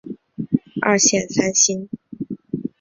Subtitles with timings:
[0.81, 1.87] 二线三星。